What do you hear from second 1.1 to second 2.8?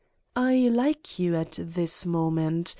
you at this moment.